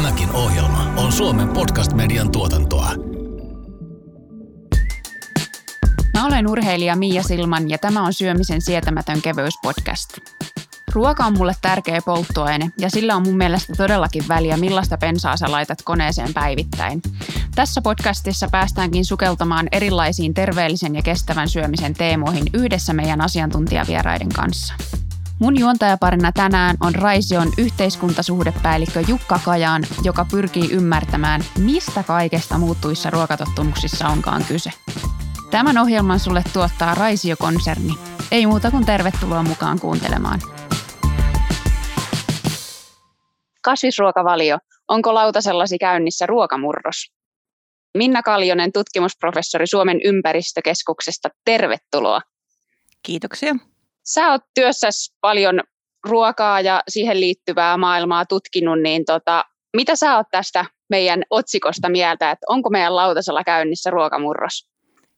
[0.00, 2.90] Tämäkin ohjelma on Suomen podcast-median tuotantoa.
[6.14, 10.18] Mä olen urheilija Mia Silman ja tämä on Syömisen sietämätön kevyyspodcast.
[10.92, 15.50] Ruoka on mulle tärkeä polttoaine ja sillä on mun mielestä todellakin väliä, millaista pensaa sä
[15.50, 17.02] laitat koneeseen päivittäin.
[17.54, 24.74] Tässä podcastissa päästäänkin sukeltamaan erilaisiin terveellisen ja kestävän syömisen teemoihin yhdessä meidän asiantuntijavieraiden kanssa.
[25.40, 34.08] Mun juontajaparina tänään on Raision yhteiskuntasuhdepäällikkö Jukka Kajaan, joka pyrkii ymmärtämään, mistä kaikesta muuttuissa ruokatottumuksissa
[34.08, 34.70] onkaan kyse.
[35.50, 37.94] Tämän ohjelman sulle tuottaa Raisio-konserni.
[38.32, 40.40] Ei muuta kuin tervetuloa mukaan kuuntelemaan.
[43.64, 44.58] Kasvisruokavalio.
[44.88, 47.12] Onko lautasellasi käynnissä ruokamurros?
[47.98, 51.28] Minna Kaljonen, tutkimusprofessori Suomen ympäristökeskuksesta.
[51.44, 52.20] Tervetuloa.
[53.02, 53.54] Kiitoksia.
[54.04, 55.60] Sä oot työssäsi paljon
[56.06, 59.44] ruokaa ja siihen liittyvää maailmaa tutkinut, niin tota,
[59.76, 64.68] mitä sä oot tästä meidän otsikosta mieltä, että onko meidän lautasella käynnissä ruokamurros?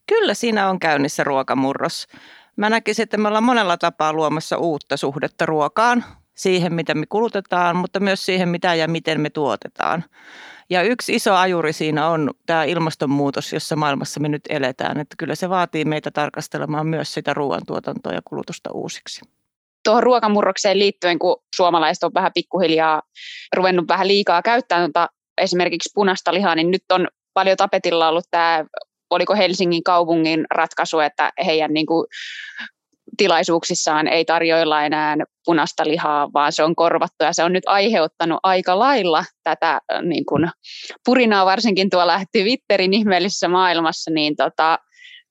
[0.07, 2.07] Kyllä siinä on käynnissä ruokamurros.
[2.57, 6.05] Mä näkisin, että me ollaan monella tapaa luomassa uutta suhdetta ruokaan,
[6.35, 10.05] siihen mitä me kulutetaan, mutta myös siihen mitä ja miten me tuotetaan.
[10.71, 15.01] Ja yksi iso ajuri siinä on tämä ilmastonmuutos, jossa maailmassa me nyt eletään.
[15.01, 19.21] Että kyllä se vaatii meitä tarkastelemaan myös sitä ruoantuotantoa ja kulutusta uusiksi.
[19.85, 23.03] Tuohon ruokamurrokseen liittyen, kun suomalaiset on vähän pikkuhiljaa
[23.57, 28.65] ruvennut vähän liikaa käyttämään tuota esimerkiksi punaista lihaa, niin nyt on paljon tapetilla ollut tämä
[29.11, 32.07] oliko Helsingin kaupungin ratkaisu, että heidän niin kuin,
[33.17, 38.41] tilaisuuksissaan ei tarjoilla enää punaista lihaa, vaan se on korvattu ja se on nyt aiheuttanut
[38.43, 40.51] aika lailla tätä niin kuin,
[41.05, 44.79] purinaa, varsinkin tuolla Twitterin ihmeellisessä maailmassa, niin tota,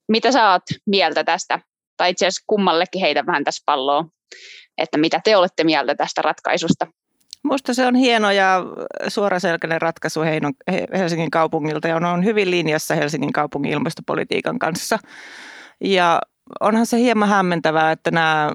[0.07, 1.59] mitä sä oot mieltä tästä,
[1.97, 4.05] tai itse asiassa kummallekin heitä vähän tässä palloa,
[4.77, 6.87] että mitä te olette mieltä tästä ratkaisusta?
[7.43, 8.63] Minusta se on hieno ja
[9.07, 10.19] suoraselkäinen ratkaisu
[10.97, 14.99] Helsingin kaupungilta ja on hyvin linjassa Helsingin kaupungin ilmastopolitiikan kanssa.
[15.83, 16.21] Ja
[16.59, 18.51] onhan se hieman hämmentävää, että nämä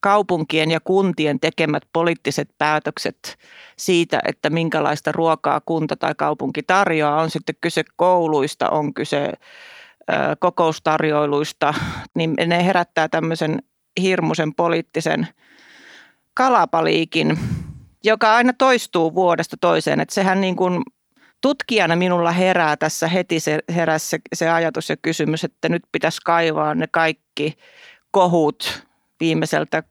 [0.00, 3.38] kaupunkien ja kuntien tekemät poliittiset päätökset
[3.76, 9.32] siitä, että minkälaista ruokaa kunta tai kaupunki tarjoaa, on sitten kyse kouluista, on kyse
[10.38, 11.74] kokoustarjoiluista,
[12.14, 13.62] niin ne herättää tämmöisen
[14.00, 15.28] hirmuisen poliittisen
[16.34, 17.38] kalapaliikin
[18.04, 20.00] joka aina toistuu vuodesta toiseen.
[20.00, 20.82] Että sehän niin kuin
[21.40, 26.20] tutkijana minulla herää tässä heti se, herää se, se ajatus ja kysymys, että nyt pitäisi
[26.24, 27.54] kaivaa ne kaikki
[28.10, 28.82] kohut
[29.20, 29.82] viimeiseltä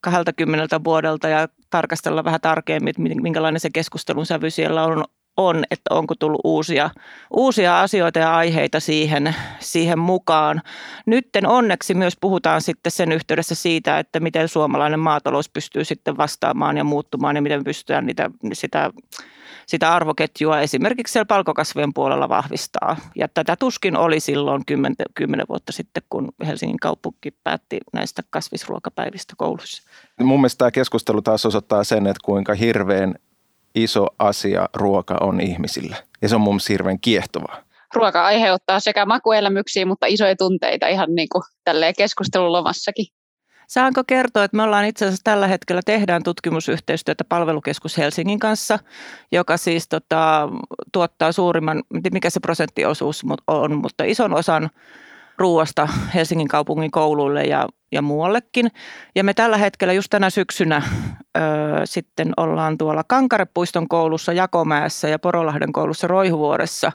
[0.00, 5.04] 20 vuodelta ja tarkastella vähän tarkemmin, että minkälainen se keskustelun sävy siellä on
[5.38, 6.90] on, että onko tullut uusia,
[7.30, 10.62] uusia asioita ja aiheita siihen, siihen mukaan.
[11.06, 16.76] Nytten onneksi myös puhutaan sitten sen yhteydessä siitä, että miten suomalainen maatalous pystyy sitten vastaamaan
[16.76, 18.90] ja muuttumaan ja miten pystytään niitä, sitä,
[19.68, 22.96] sitä arvoketjua esimerkiksi siellä palkokasvien puolella vahvistaa.
[23.16, 29.34] Ja tätä tuskin oli silloin kymmenen, kymmenen vuotta sitten, kun Helsingin kaupunki päätti näistä kasvisruokapäivistä
[29.36, 29.82] koulussa.
[30.20, 33.14] Mun mielestä tämä keskustelu taas osoittaa sen, että kuinka hirveän
[33.74, 35.96] iso asia ruoka on ihmisille.
[36.22, 37.62] Ja se on mun mielestä hirveän kiehtovaa.
[37.94, 43.06] Ruoka aiheuttaa sekä makuelämyksiä, mutta isoja tunteita ihan niin kuin tälleen keskustelun lomassakin.
[43.68, 48.78] Saanko kertoa, että me ollaan itse asiassa tällä hetkellä tehdään tutkimusyhteistyötä palvelukeskus Helsingin kanssa,
[49.32, 50.48] joka siis tota,
[50.92, 54.70] tuottaa suurimman, mikä se prosenttiosuus on, mutta ison osan
[55.38, 58.70] ruuasta Helsingin kaupungin kouluille ja, ja muuallekin.
[59.14, 60.82] Ja me tällä hetkellä just tänä syksynä
[61.36, 61.40] ö,
[61.84, 66.92] sitten ollaan tuolla Kankarepuiston koulussa Jakomäessä ja Porolahden koulussa Roihuvuoressa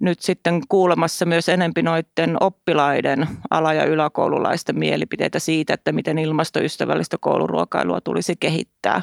[0.00, 7.16] nyt sitten kuulemassa myös enempi noiden oppilaiden ala- ja yläkoululaisten mielipiteitä siitä, että miten ilmastoystävällistä
[7.20, 9.02] kouluruokailua tulisi kehittää.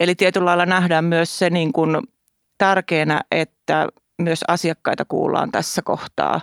[0.00, 1.96] Eli tietyllä lailla nähdään myös se niin kuin
[2.58, 3.88] tärkeänä, että
[4.22, 6.40] myös asiakkaita kuullaan tässä kohtaa.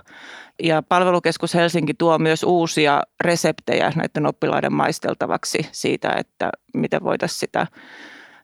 [0.63, 7.67] Ja palvelukeskus Helsinki tuo myös uusia reseptejä näiden oppilaiden maisteltavaksi siitä, että miten voitaisiin sitä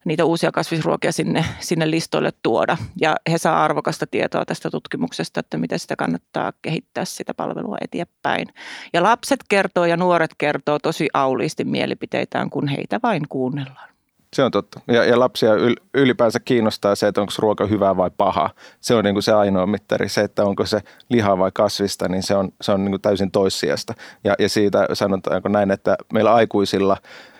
[0.09, 2.77] niitä uusia kasvisruokia sinne, sinne listoille tuoda.
[3.01, 8.47] Ja he saa arvokasta tietoa tästä tutkimuksesta, että miten sitä kannattaa kehittää sitä palvelua eteenpäin.
[8.93, 13.89] Ja lapset kertoo ja nuoret kertoo tosi auliisti mielipiteitään, kun heitä vain kuunnellaan.
[14.33, 14.79] Se on totta.
[14.87, 15.51] Ja, ja lapsia
[15.93, 18.49] ylipäänsä kiinnostaa se, että onko ruoka hyvää vai paha.
[18.81, 20.09] Se on niin kuin se ainoa mittari.
[20.09, 23.31] Se, että onko se liha vai kasvista, niin se on, se on niin kuin täysin
[23.31, 23.93] toissijasta.
[24.23, 26.97] Ja, ja siitä sanotaanko näin, että meillä aikuisilla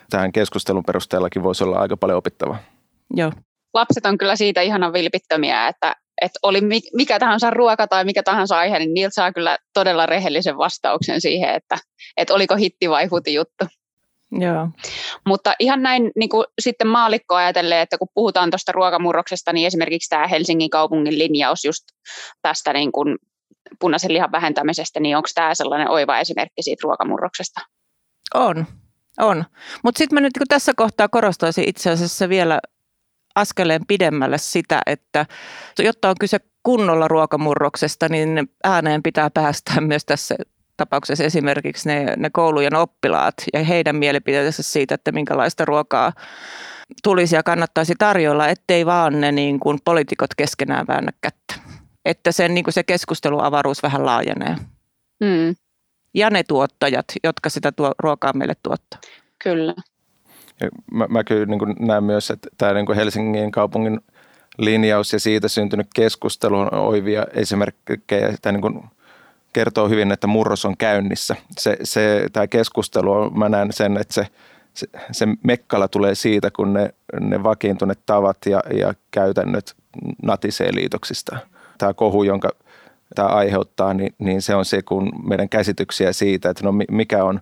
[0.09, 2.57] tähän keskustelun perusteellakin voisi olla aika paljon opittavaa.
[3.15, 3.31] Joo.
[3.73, 6.61] Lapset on kyllä siitä ihanan vilpittömiä, että, että oli
[6.93, 11.55] mikä tahansa ruoka tai mikä tahansa aihe, niin niiltä saa kyllä todella rehellisen vastauksen siihen,
[11.55, 11.77] että,
[12.17, 13.65] että oliko hitti vai huti juttu.
[14.31, 14.69] Joo.
[15.25, 20.09] Mutta ihan näin niin kuin sitten maalikko ajatellen, että kun puhutaan tuosta ruokamurroksesta, niin esimerkiksi
[20.09, 21.83] tämä Helsingin kaupungin linjaus just
[22.41, 23.17] tästä niin kuin
[23.79, 27.61] punaisen lihan vähentämisestä, niin onko tämä sellainen oiva esimerkki siitä ruokamurroksesta?
[28.33, 28.65] On,
[29.19, 29.45] on.
[29.83, 32.59] Mutta sitten mä nyt kun tässä kohtaa korostaisin itse asiassa vielä
[33.35, 35.25] askeleen pidemmälle sitä, että
[35.79, 40.35] jotta on kyse kunnolla ruokamurroksesta, niin ääneen pitää päästä myös tässä
[40.77, 46.13] tapauksessa esimerkiksi ne, ne koulujen oppilaat ja heidän mielipiteensä siitä, että minkälaista ruokaa
[47.03, 51.55] tulisi ja kannattaisi tarjolla, ettei vaan ne niin kuin poliitikot keskenään väännä kättä.
[52.05, 54.55] Että sen, niin kuin se keskusteluavaruus vähän laajenee.
[55.19, 55.55] Mm.
[56.13, 58.99] Ja ne tuottajat, jotka sitä tuo, ruokaa meille tuottaa.
[59.43, 59.73] Kyllä.
[60.61, 63.99] Ja mä, mä kyllä niin kuin näen myös, että tämä niin kuin Helsingin kaupungin
[64.57, 68.33] linjaus ja siitä syntynyt keskustelu on oivia esimerkkejä.
[68.41, 68.83] Tämä niin kuin
[69.53, 71.35] kertoo hyvin, että murros on käynnissä.
[71.57, 74.27] Se, se, tämä keskustelu, mä näen sen, että se,
[74.73, 79.75] se, se mekkala tulee siitä, kun ne, ne vakiintuneet tavat ja, ja käytännöt
[80.23, 81.37] natisee liitoksista.
[81.77, 82.49] Tämä kohu, jonka
[83.15, 87.39] tämä aiheuttaa, niin, niin se on se, kun meidän käsityksiä siitä, että no mikä on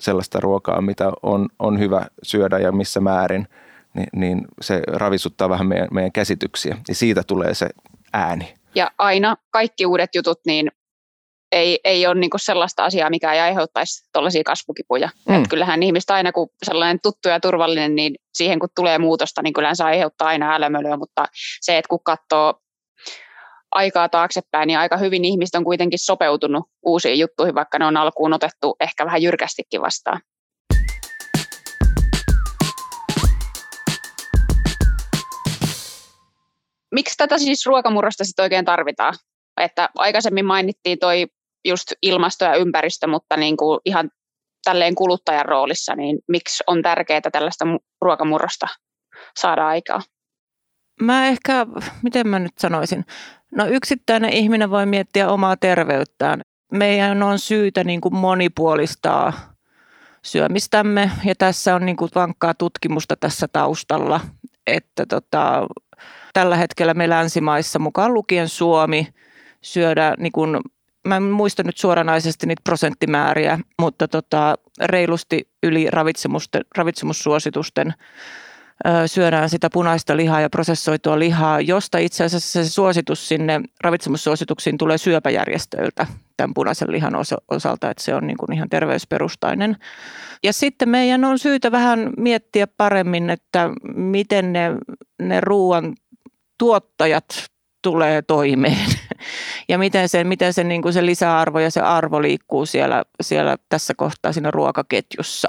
[0.00, 3.48] sellaista ruokaa, mitä on, on hyvä syödä ja missä määrin,
[3.94, 6.76] niin, niin se ravisuttaa vähän meidän, meidän käsityksiä.
[6.88, 7.68] Ja siitä tulee se
[8.12, 8.54] ääni.
[8.74, 10.70] Ja aina kaikki uudet jutut, niin
[11.52, 15.08] ei, ei ole niin sellaista asiaa, mikä ei aiheuttaisi tuollaisia kasvukipuja.
[15.28, 15.34] Mm.
[15.34, 19.52] Et kyllähän ihmistä aina, kun sellainen tuttu ja turvallinen, niin siihen kun tulee muutosta, niin
[19.52, 21.26] kyllähän se aiheuttaa aina älämölyä, mutta
[21.60, 22.60] se, että kun katsoo
[23.70, 28.32] aikaa taaksepäin, niin aika hyvin ihmiset on kuitenkin sopeutunut uusiin juttuihin, vaikka ne on alkuun
[28.32, 30.20] otettu ehkä vähän jyrkästikin vastaan.
[36.94, 39.14] Miksi tätä siis ruokamurrosta sitten oikein tarvitaan?
[39.60, 41.26] Että aikaisemmin mainittiin toi
[41.68, 44.10] just ilmasto ja ympäristö, mutta niin kuin ihan
[44.64, 47.64] tälleen kuluttajan roolissa, niin miksi on tärkeää tällaista
[48.02, 48.66] ruokamurrosta
[49.40, 50.00] saada aikaa?
[51.02, 51.66] Mä ehkä,
[52.02, 53.04] miten mä nyt sanoisin,
[53.54, 56.40] no yksittäinen ihminen voi miettiä omaa terveyttään.
[56.72, 59.32] Meidän on syytä niin kuin monipuolistaa
[60.22, 64.20] syömistämme ja tässä on niin kuin vankkaa tutkimusta tässä taustalla,
[64.66, 65.66] että tota,
[66.32, 69.08] tällä hetkellä me länsimaissa mukaan lukien Suomi
[69.60, 70.58] syödä niin kuin
[71.08, 75.86] mä en muista nyt suoranaisesti niitä prosenttimääriä, mutta tota, reilusti yli
[76.76, 77.94] ravitsemussuositusten
[79.06, 84.98] syödään sitä punaista lihaa ja prosessoitua lihaa, josta itse asiassa se suositus sinne ravitsemussuosituksiin tulee
[84.98, 87.14] syöpäjärjestöiltä tämän punaisen lihan
[87.48, 89.76] osalta, että se on niin kuin ihan terveysperustainen.
[90.42, 94.70] Ja sitten meidän on syytä vähän miettiä paremmin, että miten ne,
[95.22, 95.94] ne ruoan
[96.58, 97.44] tuottajat
[97.82, 98.88] tulee toimeen
[99.68, 103.56] ja miten se, miten se, niin kuin se lisäarvo ja se arvo liikkuu siellä, siellä
[103.68, 105.48] tässä kohtaa siinä ruokaketjussa.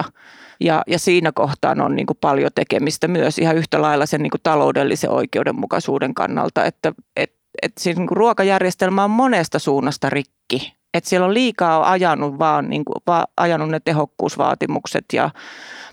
[0.60, 4.30] Ja, ja siinä kohtaan on niin kuin paljon tekemistä myös ihan yhtä lailla sen niin
[4.30, 7.32] kuin taloudellisen oikeudenmukaisuuden kannalta, että et,
[7.62, 10.74] et siis niin kuin ruokajärjestelmä on monesta suunnasta rikki.
[10.94, 15.30] Et siellä on liikaa ajanut vaan niin kuin, va, ajanut ne tehokkuusvaatimukset ja,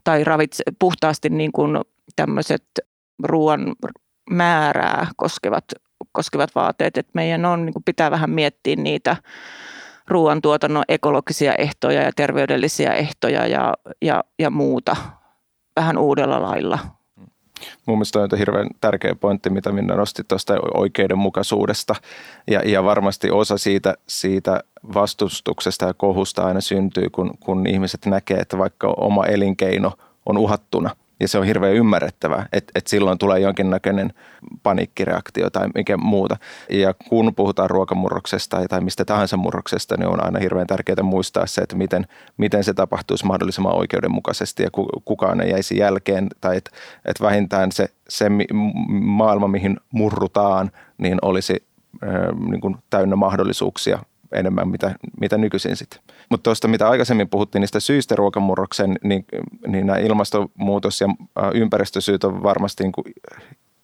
[0.03, 1.77] tai ravitse, puhtaasti niin kuin
[2.15, 2.63] tämmöiset
[3.23, 3.75] ruoan
[4.29, 5.65] määrää koskevat
[6.17, 9.15] koskevat vaateet, että meidän on, niin kuin pitää vähän miettiä niitä
[10.07, 14.95] ruoantuotannon ekologisia ehtoja ja terveydellisiä ehtoja ja, ja, ja muuta
[15.75, 16.79] vähän uudella lailla.
[17.85, 21.95] Mun mielestä on hirveän tärkeä pointti, mitä Minna nosti tuosta oikeudenmukaisuudesta.
[22.47, 28.37] Ja, ja varmasti osa siitä, siitä vastustuksesta ja kohusta aina syntyy, kun, kun ihmiset näkee,
[28.37, 29.91] että vaikka oma elinkeino
[30.25, 34.13] on uhattuna– ja se on hirveän ymmärrettävää, että, että silloin tulee jonkinnäköinen
[34.63, 36.37] paniikkireaktio tai mikä muuta.
[36.69, 41.61] Ja kun puhutaan ruokamurroksesta tai mistä tahansa murroksesta, niin on aina hirveän tärkeää muistaa se,
[41.61, 42.07] että miten,
[42.37, 44.69] miten se tapahtuisi mahdollisimman oikeudenmukaisesti ja
[45.05, 46.27] kukaan ei jäisi jälkeen.
[46.41, 46.71] Tai että,
[47.05, 48.25] että vähintään se, se
[48.89, 51.67] maailma, mihin murrutaan, niin olisi
[52.49, 53.99] niin kuin täynnä mahdollisuuksia
[54.31, 55.99] enemmän mitä, mitä nykyisin sitten.
[56.29, 59.25] Mutta tuosta, mitä aikaisemmin puhuttiin niistä syistä ruokamurroksen, niin,
[59.67, 61.07] niin nämä ilmastonmuutos ja
[61.53, 63.05] ympäristösyyt on varmasti niin kuin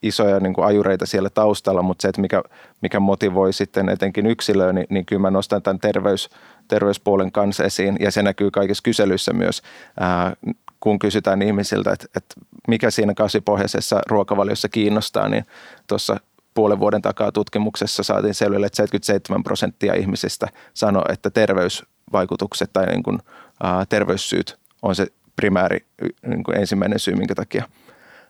[0.03, 2.43] isoja niin kuin ajureita siellä taustalla, mutta se, että mikä,
[2.81, 6.29] mikä motivoi sitten etenkin yksilöä, niin, niin kyllä mä nostan tämän terveys,
[6.67, 9.61] terveyspuolen kanssa esiin, ja se näkyy kaikissa kyselyissä myös,
[9.99, 10.35] ää,
[10.79, 12.35] kun kysytään ihmisiltä, että, että
[12.67, 15.45] mikä siinä kasvipohjaisessa ruokavaliossa kiinnostaa, niin
[15.87, 16.19] tuossa
[16.53, 23.03] puolen vuoden takaa tutkimuksessa saatiin selville, että 77 prosenttia ihmisistä sanoi, että terveysvaikutukset tai niin
[23.03, 23.19] kuin,
[23.63, 25.85] ää, terveyssyyt on se primääri
[26.27, 27.63] niin kuin ensimmäinen syy, minkä takia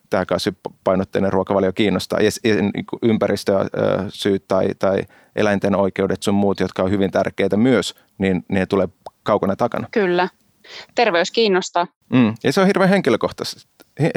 [0.09, 2.19] tämä kasvipainotteinen ruokavalio kiinnostaa.
[2.19, 5.01] Ja, ja niin ympäristösyyt tai, tai
[5.35, 8.87] eläinten oikeudet sun muut, jotka on hyvin tärkeitä myös, niin ne tulee
[9.23, 9.87] kaukana takana.
[9.91, 10.29] Kyllä.
[10.95, 11.87] Terveys kiinnostaa.
[12.13, 12.35] Mm.
[12.43, 13.61] Ja se on hirveän henkilökohtaista.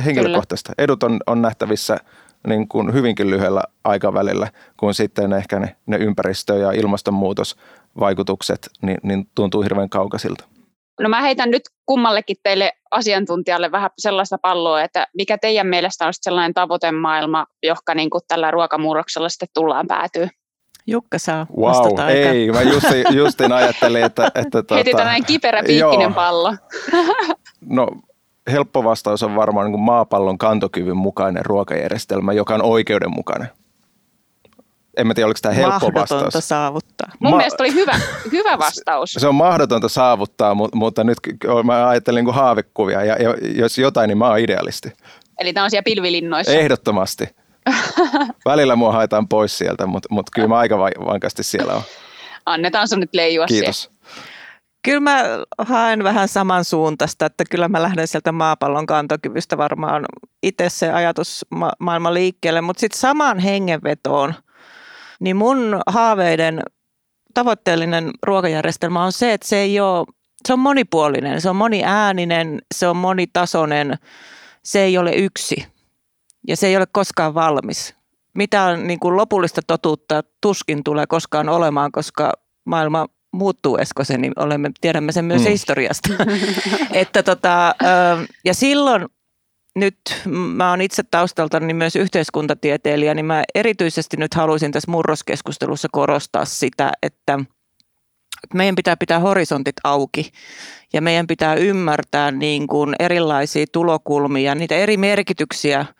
[0.04, 0.72] henkilökohtaista.
[0.78, 1.96] Edut on, on nähtävissä
[2.46, 9.28] niin kuin hyvinkin lyhyellä aikavälillä, kun sitten ehkä ne, ne ympäristö- ja ilmastonmuutosvaikutukset niin, niin
[9.34, 10.44] tuntuu hirveän kaukaisilta.
[11.00, 16.12] No mä heitän nyt kummallekin teille asiantuntijalle vähän sellaista palloa, että mikä teidän mielestä on
[16.20, 20.28] sellainen tavoitemaailma, joka niin kuin tällä ruokamurroksella sitten tullaan päätyy?
[20.86, 24.26] Jukka saa wow, vastata ei, mä justin, justin ajattelin, että...
[24.26, 26.54] että tuota, Heti tällainen kiperä piikkinen pallo.
[27.60, 27.88] no
[28.50, 33.48] helppo vastaus on varmaan niin maapallon kantokyvyn mukainen ruokajärjestelmä, joka on oikeudenmukainen.
[34.96, 36.34] En mä tiedä, oliko tämä helppo vastaus.
[36.48, 37.08] saavuttaa.
[37.18, 38.00] Mun Ma- mielestä oli hyvä,
[38.32, 39.12] hyvä vastaus.
[39.12, 41.18] Se on mahdotonta saavuttaa, mutta nyt
[41.64, 43.16] mä ajattelin niin haavekuvia ja
[43.54, 44.92] jos jotain, niin mä oon idealisti.
[45.40, 46.52] Eli tämä on siellä pilvilinnoissa.
[46.52, 47.28] Ehdottomasti.
[48.44, 51.82] Välillä mua haetaan pois sieltä, mutta, mutta kyllä mä aika vankasti siellä on.
[52.46, 53.82] Annetaan sun nyt leijua Kiitos.
[53.82, 53.95] Siellä.
[54.86, 55.24] Kyllä mä
[55.58, 60.04] haen vähän samansuuntaista, että kyllä mä lähden sieltä maapallon kantokyvystä varmaan
[60.42, 64.34] itse se ajatus ma- maailman liikkeelle, mutta sitten samaan hengenvetoon,
[65.20, 66.62] niin mun haaveiden
[67.34, 70.06] tavoitteellinen ruokajärjestelmä on se, että se ei ole,
[70.46, 73.94] se on monipuolinen, se on moniääninen, se on monitasoinen,
[74.64, 75.66] se ei ole yksi
[76.48, 77.94] ja se ei ole koskaan valmis.
[78.34, 82.32] Mitään niin kuin lopullista totuutta tuskin tulee koskaan olemaan, koska
[82.64, 85.48] maailma muuttuu Eskosen, niin olemme, tiedämme sen myös mm.
[85.48, 86.08] historiasta.
[86.92, 87.74] että tota,
[88.44, 89.06] ja silloin
[89.74, 96.44] nyt mä oon itse taustaltani myös yhteiskuntatieteilijä, niin mä erityisesti nyt haluaisin tässä murroskeskustelussa korostaa
[96.44, 97.38] sitä, että
[98.54, 100.30] meidän pitää pitää horisontit auki
[100.92, 105.86] ja meidän pitää ymmärtää niin kuin erilaisia tulokulmia, niitä eri merkityksiä–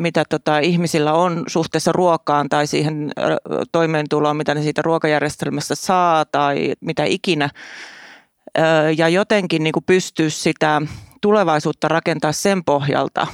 [0.00, 3.12] mitä tota, ihmisillä on suhteessa ruokaan tai siihen
[3.72, 7.48] toimeentuloon, mitä ne siitä ruokajärjestelmästä saa tai mitä ikinä.
[8.96, 10.82] Ja jotenkin niin kuin sitä
[11.20, 13.26] tulevaisuutta rakentaa sen pohjalta.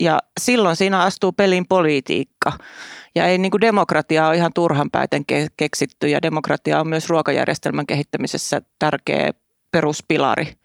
[0.00, 2.52] Ja silloin siinä astuu pelin politiikka.
[3.14, 5.22] Ja ei niin kuin demokratia ole ihan turhan pääten
[5.56, 9.30] keksitty ja demokratia on myös ruokajärjestelmän kehittämisessä tärkeä
[9.70, 10.59] peruspilari.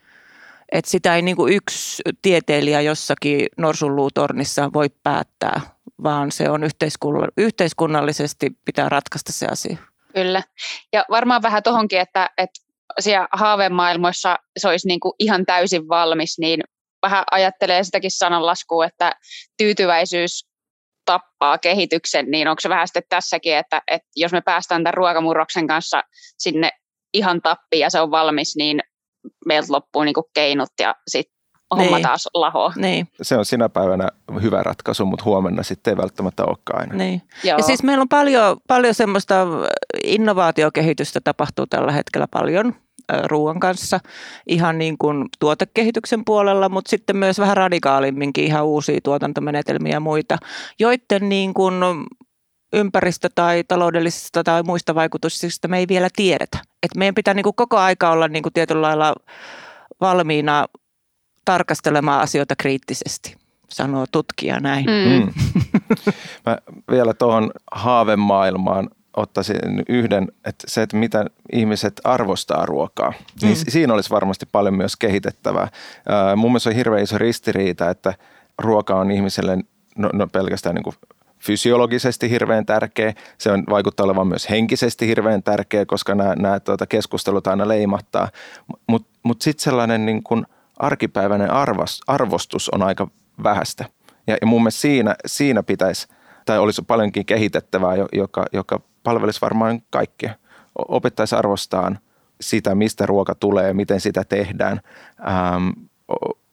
[0.71, 5.61] Että sitä ei niin kuin yksi tieteilijä jossakin norsunluutornissa voi päättää,
[6.03, 6.61] vaan se on
[7.37, 9.77] yhteiskunnallisesti pitää ratkaista se asia.
[10.13, 10.43] Kyllä.
[10.93, 12.61] Ja varmaan vähän tuohonkin, että, että
[12.99, 16.63] siellä haavemaailmoissa se olisi niin kuin ihan täysin valmis, niin
[17.01, 19.11] vähän ajattelee sitäkin sananlaskua, että
[19.57, 20.47] tyytyväisyys
[21.05, 25.67] tappaa kehityksen, niin onko se vähän sitten tässäkin, että, että jos me päästään tämän ruokamurroksen
[25.67, 26.03] kanssa
[26.37, 26.71] sinne
[27.13, 28.81] ihan tappiin ja se on valmis, niin
[29.45, 31.35] meiltä loppuu niin kuin keinot ja sitten
[31.75, 32.03] homma niin.
[32.03, 32.73] taas lahoa.
[32.75, 33.07] Niin.
[33.21, 34.07] Se on sinä päivänä
[34.41, 36.95] hyvä ratkaisu, mutta huomenna sitten ei välttämättä olekaan aina.
[36.95, 37.21] Niin.
[37.43, 39.47] Ja siis meillä on paljon, paljon semmoista
[40.03, 42.75] innovaatiokehitystä tapahtuu tällä hetkellä paljon
[43.23, 43.99] ruoan kanssa
[44.47, 50.37] ihan niin kuin tuotekehityksen puolella, mutta sitten myös vähän radikaalimminkin ihan uusia tuotantomenetelmiä ja muita,
[50.79, 51.73] joiden niin kuin
[52.75, 56.57] ympäristö- tai taloudellisista tai muista vaikutuksista me ei vielä tiedetä.
[56.83, 59.15] Et meidän pitää niin kuin koko aika olla niin kuin tietyllä lailla
[60.01, 60.65] valmiina
[61.45, 63.35] tarkastelemaan asioita kriittisesti,
[63.69, 64.85] sanoo tutkija näin.
[64.85, 65.25] Mm.
[65.25, 65.33] Mm.
[66.45, 66.57] Mä
[66.91, 73.63] vielä tuohon haavemaailmaan ottaisin yhden, että se, että mitä ihmiset arvostaa ruokaa, niin mm.
[73.67, 75.67] siinä olisi varmasti paljon myös kehitettävää.
[76.35, 78.13] mun mielestä on hirveän iso ristiriita, että
[78.59, 79.57] ruoka on ihmiselle
[79.97, 80.95] no, no pelkästään niin kuin
[81.45, 83.13] fysiologisesti hirveän tärkeä.
[83.37, 88.29] Se on, vaikuttaa olevan myös henkisesti hirveän tärkeä, koska nämä, nämä tuota, keskustelut aina leimattaa.
[88.87, 90.45] Mutta mut sitten sellainen niin kuin
[90.79, 93.07] arkipäiväinen arvos, arvostus on aika
[93.43, 93.85] vähäistä.
[94.27, 96.07] Ja, ja mun mielestä siinä, siinä pitäisi,
[96.45, 100.33] tai olisi paljonkin kehitettävää, joka, joka palvelisi varmaan kaikkia.
[100.75, 101.99] Opettaisi arvostaan
[102.41, 104.79] sitä, mistä ruoka tulee, miten sitä tehdään.
[105.27, 105.69] Ähm,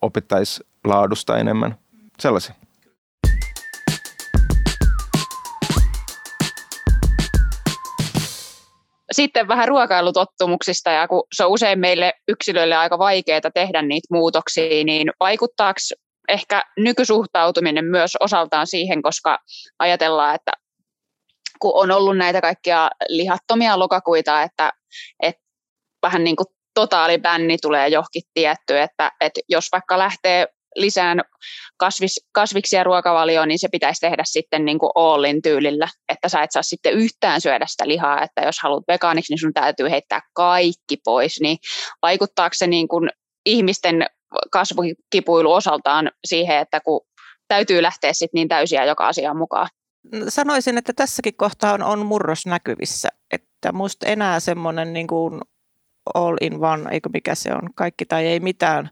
[0.03, 1.75] opettaisi laadusta enemmän.
[2.19, 2.55] Sellaisia.
[9.12, 14.85] Sitten vähän ruokailutottumuksista ja kun se on usein meille yksilöille aika vaikeaa tehdä niitä muutoksia,
[14.85, 15.78] niin vaikuttaako
[16.28, 19.38] ehkä nykysuhtautuminen myös osaltaan siihen, koska
[19.78, 20.52] ajatellaan, että
[21.61, 24.73] kun on ollut näitä kaikkia lihattomia lokakuita, että,
[25.23, 25.42] että
[26.02, 31.21] vähän niin kuin totaalibänni tulee johonkin tietty, että, että jos vaikka lähtee lisään
[31.76, 36.50] kasvis, kasviksia ruokavalioon, niin se pitäisi tehdä sitten niin kuin Allin tyylillä, että sä et
[36.52, 40.97] saa sitten yhtään syödä sitä lihaa, että jos haluat vegaaniksi, niin sun täytyy heittää kaikki
[41.05, 41.59] pois, niin
[42.02, 43.11] vaikuttaako se niin kuin
[43.47, 44.07] ihmisten
[44.52, 47.00] kasvukipuilu osaltaan siihen, että kun
[47.49, 49.69] täytyy lähteä sitten niin täysiä joka asiaan mukaan?
[50.29, 55.41] Sanoisin, että tässäkin kohtaa on, on murros näkyvissä, että musta enää semmoinen niin kuin
[56.14, 58.91] all in one, eikö mikä se on, kaikki tai ei mitään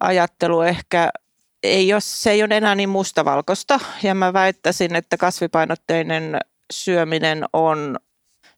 [0.00, 1.10] ajattelu ehkä
[1.62, 6.38] ei ole, se ei ole enää niin mustavalkoista ja mä väittäisin, että kasvipainotteinen
[6.72, 7.98] syöminen on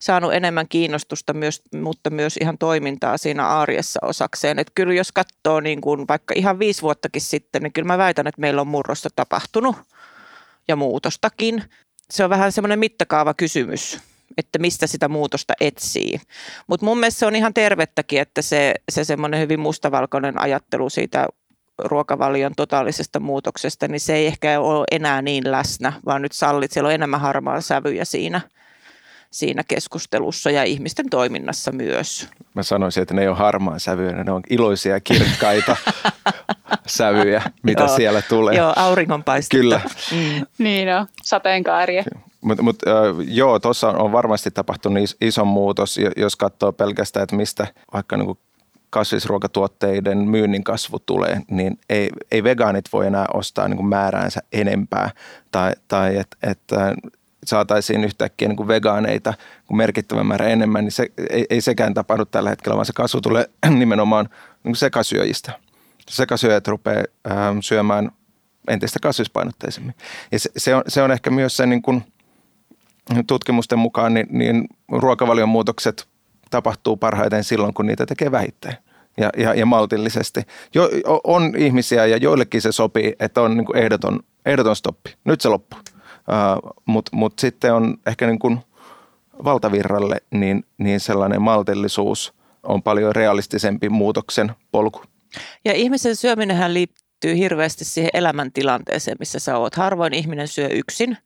[0.01, 4.59] saanut enemmän kiinnostusta, myös, mutta myös ihan toimintaa siinä arjessa osakseen.
[4.59, 8.27] Että kyllä jos katsoo niin kuin vaikka ihan viisi vuottakin sitten, niin kyllä mä väitän,
[8.27, 9.77] että meillä on murrosta tapahtunut
[10.69, 11.65] ja muutostakin.
[12.11, 13.99] Se on vähän semmoinen mittakaava kysymys,
[14.39, 16.21] että mistä sitä muutosta etsii.
[16.67, 21.27] Mutta mun mielestä se on ihan tervettäkin, että se, se semmoinen hyvin mustavalkoinen ajattelu siitä
[21.79, 26.89] ruokavalion totaalisesta muutoksesta, niin se ei ehkä ole enää niin läsnä, vaan nyt sallit, siellä
[26.89, 28.41] on enemmän harmaa sävyjä siinä,
[29.31, 32.29] siinä keskustelussa ja ihmisten toiminnassa myös.
[32.55, 35.77] Mä sanoisin, että ne ei ole harmaan sävyjä, ne on iloisia kirkkaita
[36.87, 38.57] sävyjä, mitä joo, siellä tulee.
[38.57, 39.57] Joo, auringonpaistetta.
[39.57, 39.81] Kyllä.
[40.13, 40.47] Mm.
[40.59, 42.05] niin on, sateenkaaria.
[42.41, 42.95] Mutta mut, äh,
[43.29, 48.39] joo, tuossa on varmasti tapahtunut iso muutos, jos katsoo pelkästään, että mistä vaikka niinku
[48.91, 55.11] kasvisruokatuotteiden myynnin kasvu tulee, niin ei, ei vegaanit voi enää ostaa niin kuin määräänsä enempää
[55.51, 56.61] tai, tai että et,
[57.45, 59.35] saataisiin yhtäkkiä niin kuin vegaaneita
[59.67, 63.21] kuin merkittävän määrä enemmän, niin se, ei, ei sekään tapahdu tällä hetkellä, vaan se kasvu
[63.21, 65.53] tulee nimenomaan niin kuin sekasyöjistä.
[66.11, 68.11] Sekasyöjät rupeaa ähm, syömään
[68.69, 69.95] entistä kasvispainotteisemmin.
[70.33, 72.05] Ja se, se, on, se on ehkä myös se niin kuin
[73.27, 76.09] tutkimusten mukaan, niin, niin ruokavalion muutokset
[76.51, 78.77] tapahtuu parhaiten silloin, kun niitä tekee vähittäin
[79.19, 80.43] ja, ja, ja maltillisesti.
[80.75, 80.91] Jo,
[81.25, 85.15] on ihmisiä ja joillekin se sopii, että on niin kuin ehdoton, ehdoton stoppi.
[85.25, 85.79] Nyt se loppuu.
[85.79, 88.59] Uh, Mutta mut sitten on ehkä niin kuin
[89.45, 95.03] valtavirralle niin, niin sellainen maltillisuus on paljon realistisempi muutoksen polku.
[95.65, 99.75] Ja ihmisen syöminenhän liittyy hirveästi siihen elämäntilanteeseen, missä sä oot.
[99.75, 101.19] Harvoin ihminen syö yksin.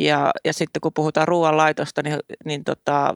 [0.00, 3.14] Ja, ja sitten kun puhutaan ruoanlaitosta, niin, niin tota,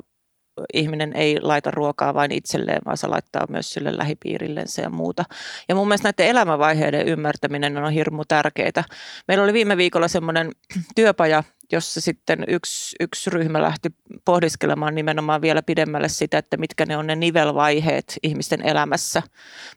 [0.74, 5.24] ihminen ei laita ruokaa vain itselleen, vaan se laittaa myös sille lähipiirillensä ja muuta.
[5.68, 8.84] Ja mun mielestä näiden elämänvaiheiden ymmärtäminen on hirmu tärkeää.
[9.28, 10.50] Meillä oli viime viikolla semmoinen
[10.94, 11.42] työpaja,
[11.72, 13.88] jossa sitten yksi, yksi ryhmä lähti
[14.24, 19.22] pohdiskelemaan nimenomaan vielä pidemmälle sitä, että mitkä ne on ne nivelvaiheet ihmisten elämässä,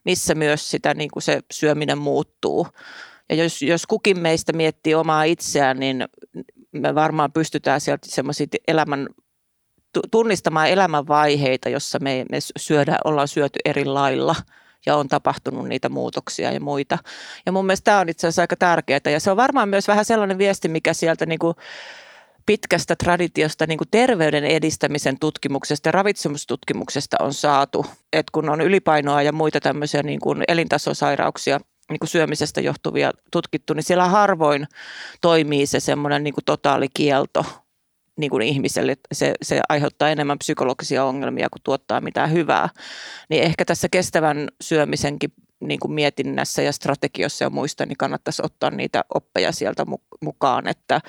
[0.06, 2.68] missä myös sitä niin kuin se syöminen muuttuu.
[3.30, 6.06] Ja jos, jos kukin meistä miettii omaa itseään, niin
[6.72, 9.08] me varmaan pystytään sieltä semmoisia elämän
[10.12, 14.36] tunnistamaan elämänvaiheita, jossa me, me syödään, ollaan syöty eri lailla
[14.86, 16.98] ja on tapahtunut niitä muutoksia ja muita.
[17.46, 20.06] Ja mun mielestä tämä on itse asiassa aika tärkeää ja se on varmaan myös vähän
[20.06, 21.56] sellainen viesti, mikä sieltä niin kuin
[22.46, 29.22] pitkästä traditiosta niin kuin terveyden edistämisen tutkimuksesta ja ravitsemustutkimuksesta on saatu, että kun on ylipainoa
[29.22, 34.68] ja muita tämmöisiä niin kuin elintasosairauksia niin kuin syömisestä johtuvia tutkittu, niin siellä harvoin
[35.22, 37.46] toimii se semmoinen niin kuin totaalikielto
[38.20, 42.70] niin kuin ihmiselle, se, se aiheuttaa enemmän psykologisia ongelmia kuin tuottaa mitään hyvää.
[43.30, 48.72] Niin ehkä tässä kestävän syömisenkin niin kuin mietinnässä ja strategiossa ja muista, niin kannattaisi ottaa
[48.72, 49.86] niitä oppeja sieltä
[50.22, 51.02] mukaan, että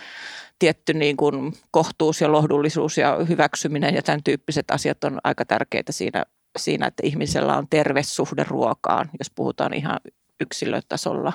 [0.59, 5.93] tietty niin kuin kohtuus ja lohdullisuus ja hyväksyminen ja tämän tyyppiset asiat on aika tärkeitä
[5.93, 6.25] siinä,
[6.59, 10.01] siinä että ihmisellä on terve suhde ruokaan, jos puhutaan ihan
[10.41, 11.33] yksilötasolla.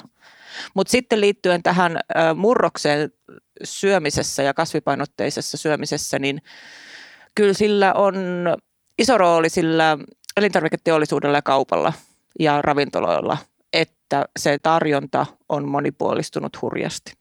[0.74, 2.00] Mutta sitten liittyen tähän
[2.36, 3.12] murrokseen
[3.64, 6.42] syömisessä ja kasvipainotteisessa syömisessä, niin
[7.36, 8.16] kyllä sillä on
[9.00, 9.98] iso rooli sillä
[10.38, 11.94] elintarviketeollisuudella ja kaupalla
[12.40, 13.38] ja ravintoloilla,
[13.74, 17.14] että se tarjonta on monipuolistunut hurjasti.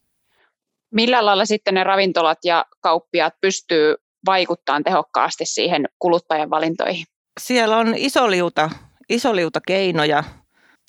[0.91, 3.95] Millä lailla sitten ne ravintolat ja kauppiaat pystyy
[4.27, 7.05] vaikuttamaan tehokkaasti siihen kuluttajan valintoihin?
[7.41, 8.71] Siellä on iso liuta,
[9.09, 10.25] iso liuta keinoja.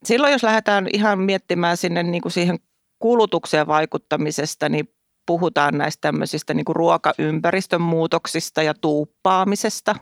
[0.04, 2.60] Silloin jos lähdetään ihan miettimään sinne niin kuin siihen
[3.00, 4.90] kulutukseen vaikuttamisesta, niin
[5.26, 9.96] puhutaan näistä tämmöisistä niin kuin ruokaympäristön muutoksista ja tuuppaamisesta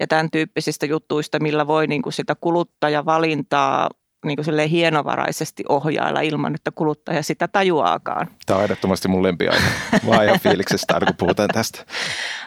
[0.00, 3.90] ja tämän tyyppisistä jutuista, millä voi niin kuin sitä kuluttajavalintaa
[4.24, 8.28] niin kuin hienovaraisesti ohjailla ilman, että kuluttaja sitä tajuaakaan.
[8.46, 9.66] Tämä on ehdottomasti mun lempiaihe.
[10.08, 11.84] Mä ihan fiiliksestä kun puhutaan tästä.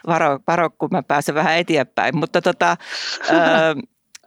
[0.08, 2.18] Varo, varo, kun mä pääsen vähän eteenpäin.
[2.18, 2.78] Mutta tota,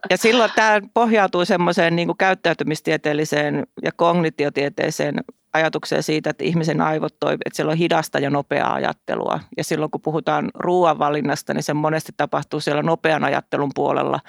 [0.09, 5.15] ja silloin tämä pohjautuu semmoiseen niin käyttäytymistieteelliseen ja kognitiotieteeseen
[5.53, 9.39] ajatukseen siitä, että ihmisen aivot toi, että siellä on hidasta ja nopeaa ajattelua.
[9.57, 14.19] Ja silloin kun puhutaan ruoanvalinnasta, niin se monesti tapahtuu siellä nopean ajattelun puolella.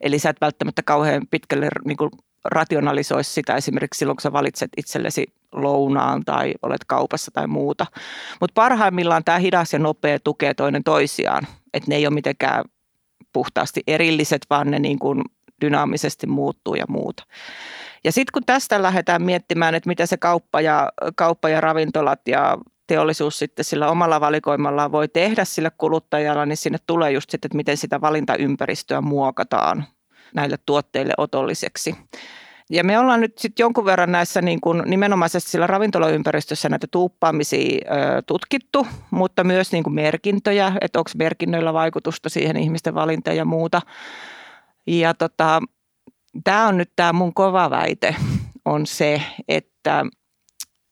[0.00, 2.10] Eli sä et välttämättä kauhean pitkälle niin kuin
[2.44, 7.86] rationalisoisi sitä esimerkiksi silloin, kun sä valitset itsellesi lounaan tai olet kaupassa tai muuta.
[8.40, 11.46] Mutta parhaimmillaan tämä hidas ja nopea tukee toinen toisiaan.
[11.74, 12.64] Että ne ei ole mitenkään
[13.32, 15.22] puhtaasti erilliset, vaan ne niin kuin
[15.60, 17.26] dynaamisesti muuttuu ja muuta.
[18.04, 22.58] Ja sitten kun tästä lähdetään miettimään, että mitä se kauppa ja, kauppa ja ravintolat ja
[22.86, 27.56] teollisuus sitten sillä omalla valikoimallaan voi tehdä sille kuluttajalla, niin sinne tulee just sitten, että
[27.56, 29.84] miten sitä valintaympäristöä muokataan.
[30.34, 31.96] näille tuotteille otolliseksi.
[32.70, 37.80] Ja me ollaan nyt sitten jonkun verran näissä niin kuin nimenomaisesti sillä ravintolaympäristössä näitä tuuppaamisia
[38.18, 43.44] ö, tutkittu, mutta myös niin kuin merkintöjä, että onko merkinnöillä vaikutusta siihen ihmisten valintaan ja
[43.44, 43.82] muuta.
[44.86, 45.60] Ja tota,
[46.44, 48.16] tämä on nyt tämä mun kova väite,
[48.64, 50.04] on se, että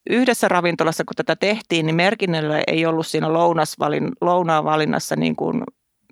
[0.09, 5.63] yhdessä ravintolassa, kun tätä tehtiin, niin merkinnöillä ei ollut siinä lounasvalin, lounaan valinnassa niin kuin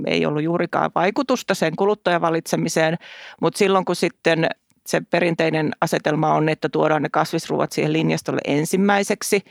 [0.07, 2.97] ei ollut juurikaan vaikutusta sen kuluttajan valitsemiseen,
[3.41, 4.47] mutta silloin kun sitten
[4.87, 9.41] se perinteinen asetelma on, että tuodaan ne kasvisruuat siihen linjastolle ensimmäiseksi,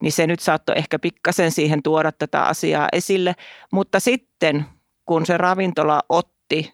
[0.00, 3.34] niin se nyt saattoi ehkä pikkasen siihen tuoda tätä asiaa esille.
[3.72, 4.64] Mutta sitten
[5.06, 6.72] kun se ravintola otti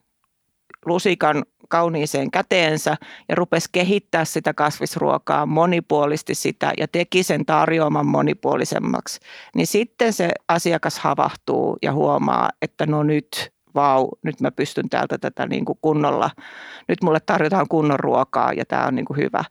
[0.86, 2.96] lusikan kauniiseen käteensä
[3.28, 9.20] ja rupesi kehittää sitä kasvisruokaa monipuolisti sitä ja teki sen tarjoaman monipuolisemmaksi,
[9.54, 15.18] niin sitten se asiakas havahtuu ja huomaa, että no nyt vau, nyt mä pystyn täältä
[15.18, 16.30] tätä niin kuin kunnolla,
[16.88, 19.44] nyt mulle tarjotaan kunnon ruokaa ja tämä on niin kuin hyvä.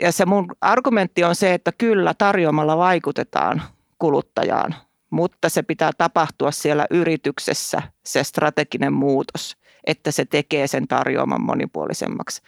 [0.00, 3.62] Ja se mun argumentti on se, että kyllä tarjoamalla vaikutetaan
[3.98, 4.74] kuluttajaan,
[5.10, 12.42] mutta se pitää tapahtua siellä yrityksessä, se strateginen muutos että se tekee sen tarjoaman monipuolisemmaksi.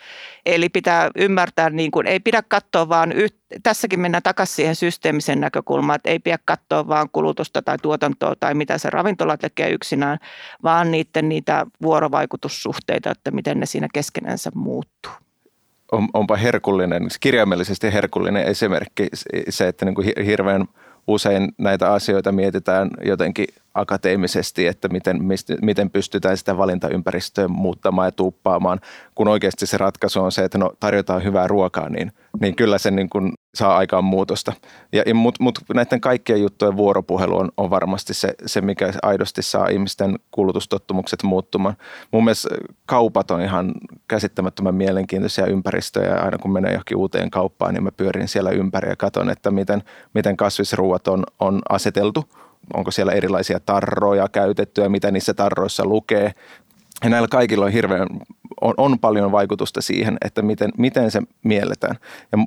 [0.46, 5.40] Eli pitää ymmärtää, niin kuin, ei pidä katsoa vaan, yht, tässäkin mennään takaisin siihen systeemisen
[5.40, 10.18] näkökulmaan, että ei pidä katsoa vaan kulutusta tai tuotantoa tai mitä se ravintola tekee yksinään,
[10.62, 15.12] vaan niiden niitä vuorovaikutussuhteita, että miten ne siinä keskenänsä muuttuu
[15.92, 19.08] on, onpa herkullinen, kirjaimellisesti herkullinen esimerkki
[19.48, 20.64] se, että niin kuin hirveän
[21.06, 23.46] usein näitä asioita mietitään jotenkin
[23.80, 25.18] akateemisesti, että miten,
[25.62, 28.80] miten pystytään sitä valintaympäristöä muuttamaan ja tuuppaamaan,
[29.14, 32.90] kun oikeasti se ratkaisu on se, että no tarjotaan hyvää ruokaa, niin, niin kyllä se
[32.90, 34.52] niin kuin saa aikaan muutosta.
[34.92, 39.68] Ja, Mutta mut näiden kaikkien juttujen vuoropuhelu on, on varmasti se, se, mikä aidosti saa
[39.68, 41.76] ihmisten kulutustottumukset muuttumaan.
[42.12, 42.48] Mun mielestä
[42.86, 43.72] kaupat on ihan
[44.08, 46.14] käsittämättömän mielenkiintoisia ympäristöjä.
[46.14, 49.82] Aina kun menee johonkin uuteen kauppaan, niin mä pyörin siellä ympäri ja katson, että miten,
[50.14, 52.24] miten kasvisruuat on, on aseteltu–
[52.74, 56.32] onko siellä erilaisia tarroja käytetty ja mitä niissä tarroissa lukee.
[57.04, 58.08] Ja näillä kaikilla on hirveän,
[58.60, 61.96] on, on paljon vaikutusta siihen, että miten, miten se mielletään.
[62.32, 62.38] Ja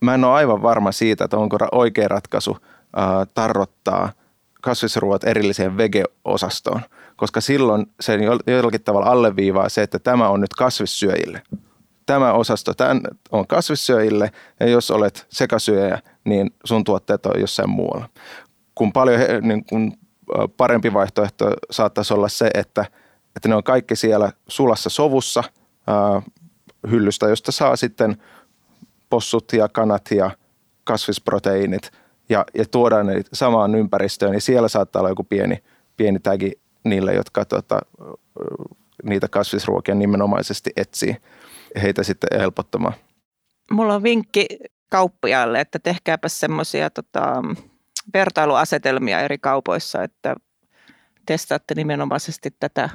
[0.00, 2.56] mä en ole aivan varma siitä, että onko oikea ratkaisu
[2.96, 4.12] ää, tarrottaa
[4.62, 6.80] kasvisruoat erilliseen vege-osastoon,
[7.16, 11.42] koska silloin se jollakin tavalla alleviivaa se, että tämä on nyt kasvissyöjille.
[12.06, 13.00] Tämä osasto tämän
[13.32, 18.08] on kasvissyöjille ja jos olet sekasyöjä, niin sun tuotteet on jossain muualla
[18.76, 19.92] kun paljon niin kun
[20.56, 22.84] parempi vaihtoehto saattaisi olla se, että,
[23.36, 25.44] että ne on kaikki siellä sulassa sovussa
[25.86, 26.22] ää,
[26.90, 28.16] hyllystä, josta saa sitten
[29.10, 30.30] possut ja kanat ja
[30.84, 31.90] kasvisproteiinit
[32.28, 35.62] ja, ja tuodaan ne samaan ympäristöön, niin siellä saattaa olla joku pieni,
[35.96, 36.52] pieni tagi
[36.84, 37.78] niille, jotka tota,
[39.02, 41.16] niitä kasvisruokia nimenomaisesti etsii
[41.82, 42.94] heitä sitten helpottamaan.
[43.70, 44.46] Mulla on vinkki
[44.90, 47.42] kauppiaille, että tehkääpä semmoisia tota,
[48.14, 50.36] vertailuasetelmia eri kaupoissa, että
[51.26, 52.90] testaatte nimenomaisesti tätä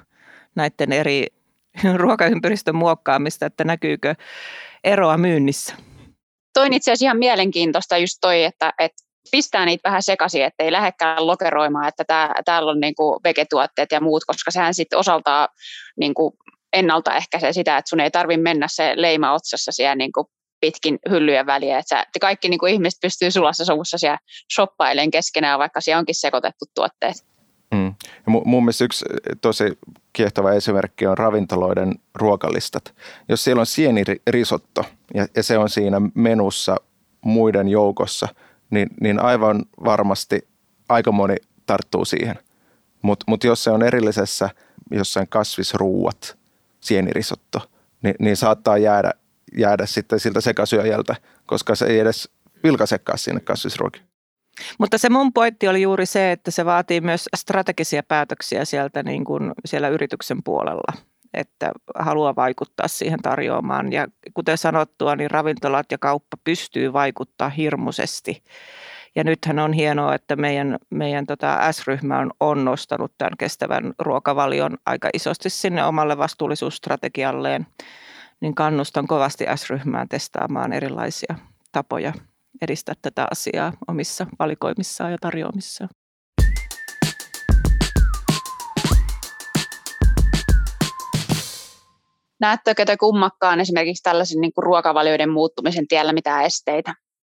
[0.55, 1.27] näiden eri
[1.95, 4.15] ruokaympäristön muokkaamista, että näkyykö
[4.83, 5.75] eroa myynnissä.
[6.53, 11.27] Toin itse asiassa ihan mielenkiintoista just toi, että, että pistää niitä vähän sekaisin, ettei lähdekään
[11.27, 15.47] lokeroimaan, että tää, täällä on niinku vegetuotteet ja muut, koska sehän sitten osaltaan
[15.99, 16.37] niinku
[16.73, 20.29] ennaltaehkäisee sitä, että sun ei tarvitse mennä se leima otsassa siellä niinku
[20.61, 24.17] pitkin hyllyjen väliä, että, että kaikki niin kuin ihmiset pystyy sulassa sovussa siellä
[24.55, 27.25] shoppailemaan keskenään, vaikka siellä onkin sekoitettu tuotteet.
[27.73, 27.93] Mm.
[28.15, 29.05] Ja mun mielestä yksi
[29.41, 29.63] tosi
[30.13, 32.95] kiehtova esimerkki on ravintoloiden ruokalistat.
[33.29, 36.75] Jos siellä on sienirisotto ja, ja se on siinä menussa
[37.21, 38.27] muiden joukossa,
[38.69, 40.47] niin, niin aivan varmasti
[40.89, 42.35] aika moni tarttuu siihen.
[43.01, 44.49] Mutta mut jos se on erillisessä
[44.91, 46.37] jossain kasvisruuat,
[46.79, 47.59] sienirisotto,
[48.03, 49.11] niin, niin saattaa jäädä
[49.57, 52.29] jäädä sitten siltä sekasyöjältä, koska se ei edes
[52.63, 54.05] vilkaisekaan sinne kasvisruokiin.
[54.79, 59.25] Mutta se mun pointti oli juuri se, että se vaatii myös strategisia päätöksiä sieltä niin
[59.25, 60.93] kuin siellä yrityksen puolella,
[61.33, 63.91] että haluaa vaikuttaa siihen tarjoamaan.
[63.91, 68.43] Ja kuten sanottua, niin ravintolat ja kauppa pystyy vaikuttaa hirmuisesti.
[69.15, 74.77] Ja nythän on hienoa, että meidän, meidän tota S-ryhmä on, on nostanut tämän kestävän ruokavalion
[74.85, 77.67] aika isosti sinne omalle vastuullisuusstrategialleen
[78.41, 81.35] niin kannustan kovasti S-ryhmään testaamaan erilaisia
[81.71, 82.13] tapoja
[82.61, 85.89] edistää tätä asiaa omissa valikoimissaan ja tarjoamissaan.
[92.39, 96.93] Näettekö te kummakkaan esimerkiksi tällaisen niin kuin ruokavalioiden muuttumisen tiellä mitään esteitä?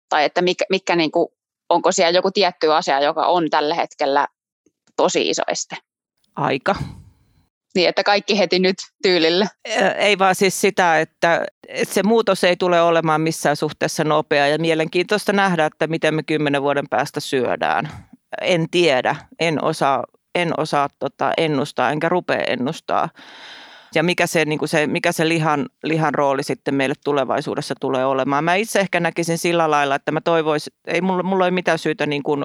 [0.08, 1.28] Tai että mikä, mikä niin kuin,
[1.68, 4.28] onko siellä joku tietty asia, joka on tällä hetkellä
[4.96, 5.76] tosi iso este?
[6.36, 6.74] Aika.
[7.74, 9.46] Niin, että kaikki heti nyt tyylille.
[9.96, 14.58] Ei vaan siis sitä, että, että se muutos ei tule olemaan missään suhteessa nopea ja
[14.58, 17.88] mielenkiintoista nähdä, että miten me kymmenen vuoden päästä syödään.
[18.40, 20.04] En tiedä, en osaa,
[20.34, 23.08] en osaa tota, ennustaa enkä rupea ennustaa.
[23.94, 28.44] Ja mikä se, niin se, mikä se lihan, lihan rooli sitten meille tulevaisuudessa tulee olemaan.
[28.44, 32.06] Mä itse ehkä näkisin sillä lailla, että mä toivoisin, ei mulla, mulla ole mitään syytä
[32.06, 32.44] niin kuin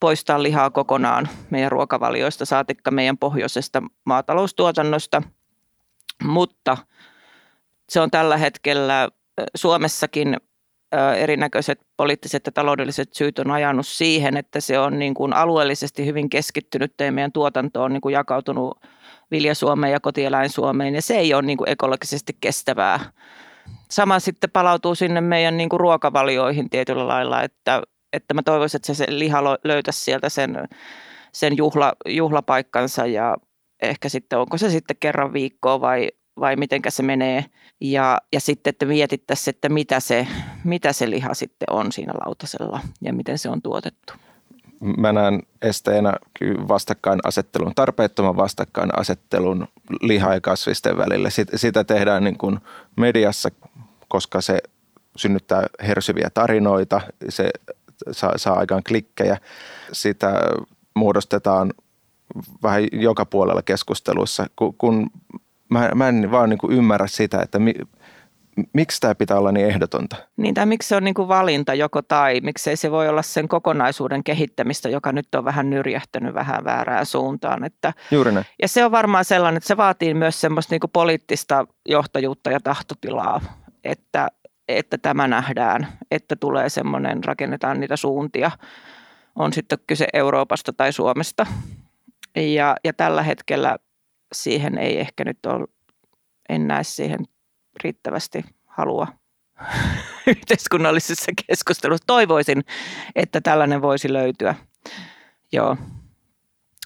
[0.00, 5.22] poistaa lihaa kokonaan meidän ruokavalioista, saatikka meidän pohjoisesta maataloustuotannosta.
[6.24, 6.76] Mutta
[7.88, 9.08] se on tällä hetkellä
[9.54, 10.36] Suomessakin
[11.16, 16.30] erinäköiset poliittiset ja taloudelliset syyt on ajanut siihen, että se on niin kuin alueellisesti hyvin
[16.30, 18.80] keskittynyt ja meidän tuotanto on niin kuin jakautunut
[19.30, 23.00] Vilja-Suomeen ja kotieläin-Suomeen ja se ei ole niin kuin ekologisesti kestävää.
[23.90, 28.86] Sama sitten palautuu sinne meidän niin kuin ruokavalioihin tietyllä lailla, että että mä toivoisin, että
[28.86, 30.68] se, se liha löytäisi sieltä sen,
[31.32, 33.36] sen juhla, juhlapaikkansa ja
[33.82, 36.08] ehkä sitten onko se sitten kerran viikkoa vai,
[36.40, 37.44] vai miten se menee.
[37.80, 40.26] Ja, ja sitten, että mietittäisiin, että mitä se,
[40.64, 44.12] mitä se liha sitten on siinä lautasella ja miten se on tuotettu.
[44.80, 46.12] Mä näen esteenä
[46.68, 49.68] vastakkainasettelun, tarpeettoman vastakkainasettelun
[50.00, 51.28] liha- ja kasvisten välillä.
[51.54, 52.58] Sitä tehdään niin kuin
[52.96, 53.50] mediassa,
[54.08, 54.58] koska se
[55.16, 57.50] synnyttää hersyviä tarinoita, se
[58.12, 59.36] saa, saa aikaan klikkejä.
[59.92, 60.40] Sitä
[60.94, 61.72] muodostetaan
[62.62, 65.10] vähän joka puolella keskusteluissa, kun, kun
[65.68, 67.74] mä, mä en vaan niin kuin ymmärrä sitä, että mi,
[68.72, 70.16] miksi tämä pitää olla niin ehdotonta?
[70.36, 73.48] Niin, tai miksi se on niin kuin valinta joko tai, miksei se voi olla sen
[73.48, 77.64] kokonaisuuden kehittämistä, joka nyt on vähän nyrjähtänyt vähän väärään suuntaan.
[77.64, 78.46] Että, Juuri ne.
[78.62, 82.60] Ja se on varmaan sellainen, että se vaatii myös semmoista niin kuin poliittista johtajuutta ja
[82.60, 83.40] tahtotilaa,
[83.84, 84.28] että
[84.68, 88.50] että tämä nähdään, että tulee semmoinen, rakennetaan niitä suuntia,
[89.36, 91.46] on sitten kyse Euroopasta tai Suomesta.
[92.36, 93.76] Ja, ja tällä hetkellä
[94.32, 95.66] siihen ei ehkä nyt ole,
[96.48, 97.18] en näe siihen
[97.84, 99.06] riittävästi halua
[100.26, 102.06] yhteiskunnallisessa keskustelussa.
[102.06, 102.64] Toivoisin,
[103.14, 104.54] että tällainen voisi löytyä.
[105.52, 105.76] Joo.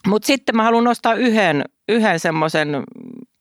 [0.07, 2.83] Mutta sitten mä haluan nostaa yhden, yhden semmoisen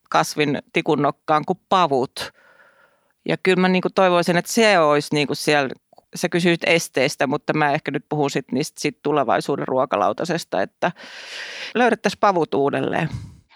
[0.10, 2.12] kasvin tikun nokkaan kuin pavut–
[3.30, 5.70] ja kyllä mä niin kuin toivoisin, että se olisi niin kuin siellä,
[6.16, 10.92] sä kysyit esteistä, mutta mä ehkä nyt puhun sit niistä sit tulevaisuuden ruokalautasesta, että
[11.76, 13.10] löydettäisiin pavut uudelleen.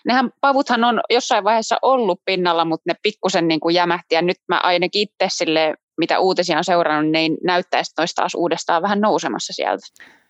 [0.05, 4.37] Nehän pavuthan on jossain vaiheessa ollut pinnalla, mutta ne pikkusen niin kuin jämähti ja nyt
[4.47, 9.53] mä ainakin itse sille, mitä uutisia on seurannut, niin näyttäisi, että taas uudestaan vähän nousemassa
[9.53, 9.85] sieltä.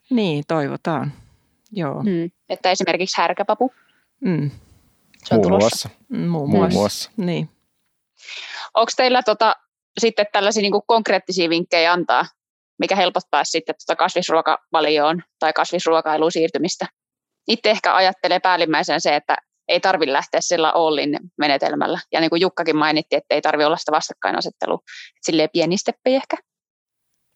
[0.09, 1.13] Niin, toivotaan.
[1.71, 2.03] Joo.
[2.03, 2.31] Mm.
[2.49, 3.73] Että esimerkiksi härkäpapu.
[4.21, 4.51] Mm.
[5.25, 5.89] Se on Muun muassa.
[6.09, 6.57] Muun muassa.
[6.57, 7.11] Muun muassa.
[7.17, 7.49] Niin.
[8.75, 9.55] Onko teillä tota,
[9.99, 12.25] sitten tällaisia niin kuin konkreettisia vinkkejä antaa,
[12.79, 16.85] mikä helpottaa sitten tota kasvisruokavalioon tai kasvisruokailuun siirtymistä?
[17.47, 21.99] Itse ehkä ajattelee päällimmäisen se, että ei tarvitse lähteä sillä Ollin menetelmällä.
[22.11, 24.79] Ja niin kuin Jukkakin mainitti, että ei tarvitse olla sitä vastakkainasettelua.
[25.21, 26.37] Silleen pieni steppi ehkä.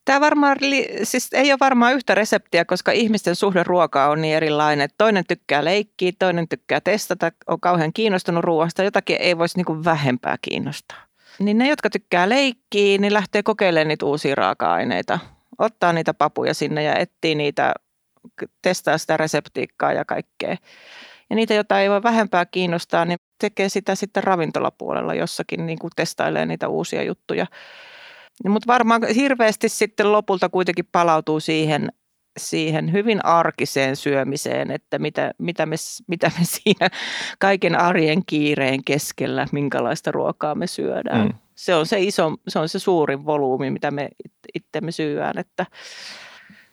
[0.06, 0.58] Tämä varmaan,
[1.04, 4.90] siis ei ole varmaan yhtä reseptiä, koska ihmisten suhde ruokaa on niin erilainen.
[4.98, 8.84] Toinen tykkää leikkiä, toinen tykkää testata, on kauhean kiinnostunut ruoasta.
[8.84, 11.09] Jotakin ei voisi niin vähempää kiinnostaa.
[11.40, 15.20] Niin ne, jotka tykkää leikkiä, niin lähtee kokeilemaan niitä uusia raaka-aineita.
[15.58, 17.74] Ottaa niitä papuja sinne ja etsii niitä,
[18.62, 20.56] testaa sitä reseptiikkaa ja kaikkea.
[21.30, 25.92] Ja niitä, joita ei voi vähempää kiinnostaa, niin tekee sitä sitten ravintolapuolella jossakin, niin kuin
[25.96, 27.46] testailee niitä uusia juttuja.
[28.48, 31.90] Mutta varmaan hirveästi sitten lopulta kuitenkin palautuu siihen,
[32.38, 35.76] siihen hyvin arkiseen syömiseen, että mitä, mitä, me,
[36.08, 36.90] mitä me siinä
[37.40, 41.28] kaiken arjen kiireen keskellä, minkälaista ruokaa me syödään.
[41.28, 41.34] Mm.
[41.56, 44.10] Se on se iso, se on se suurin volyymi, mitä me
[44.54, 45.66] itsemme syödään, että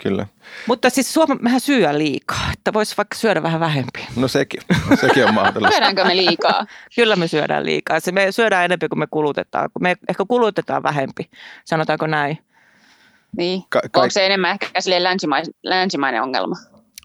[0.02, 0.26] Kyllä.
[0.66, 4.06] Mutta siis Suomi, mehän syö liikaa, että voisi vaikka syödä vähän vähempi.
[4.16, 4.60] No sekin,
[5.00, 5.72] sekin on mahdollista.
[5.72, 6.66] Syödäänkö me liikaa?
[6.96, 8.00] Kyllä me syödään liikaa.
[8.00, 9.70] Se me syödään enemmän kuin me kulutetaan.
[9.80, 11.30] Me ehkä kulutetaan vähempi,
[11.64, 12.38] sanotaanko näin.
[13.36, 13.64] Niin.
[13.68, 14.66] Ka- ka- Onko se enemmän ehkä
[14.98, 16.56] länsimainen, länsimainen ongelma?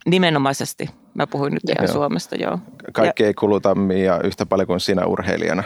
[0.05, 0.89] Nimenomaisesti.
[1.13, 2.59] Mä puhuin nyt ihan Suomesta, joo.
[2.93, 3.27] Kaikki ja...
[3.27, 5.63] ei kuluta Mia yhtä paljon kuin sinä urheilijana.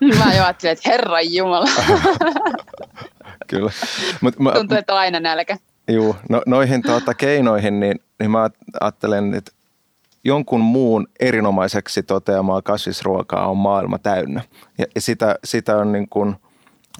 [0.18, 1.68] Mä jo ajattelin, että herran jumala.
[3.50, 3.70] Kyllä.
[4.20, 5.56] Mut, mä, Tuntuu, että on aina nälkä.
[5.88, 9.52] Joo, no, noihin tuota, keinoihin, niin, niin mä ajattelen, että
[10.24, 14.42] jonkun muun erinomaiseksi toteamaa kasvisruokaa on maailma täynnä.
[14.78, 16.36] Ja, ja sitä, sitä on niin kuin,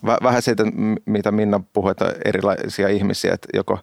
[0.05, 0.65] vähän siitä,
[1.07, 3.79] mitä Minna puhui, että erilaisia ihmisiä, että joko,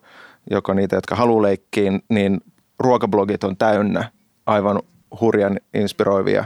[0.51, 2.41] joko niitä, jotka haluaa leikkiin, niin
[2.79, 4.11] ruokablogit on täynnä
[4.45, 4.81] aivan
[5.21, 6.45] hurjan inspiroivia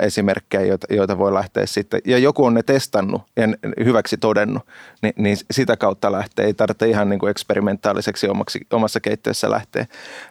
[0.00, 3.48] esimerkkejä, joita, joita voi lähteä sitten, ja joku on ne testannut ja
[3.84, 4.62] hyväksi todennut,
[5.02, 6.46] niin, niin sitä kautta lähtee.
[6.46, 9.86] Ei tarvitse ihan niin kuin eksperimentaaliseksi omaksi, omassa keittiössä lähteä.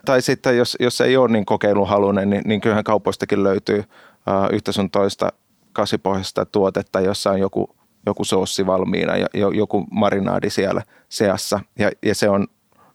[0.06, 4.72] Tai sitten jos, jos ei ole niin kokeiluhalunen, niin, niin kyllähän kaupoistakin löytyy uh, yhtä
[4.72, 5.32] sun toista
[5.74, 12.16] kasvipohjaista tuotetta, jossa on joku, joku soossi valmiina ja joku marinaadi siellä seassa, ja, ja
[12.16, 12.48] se on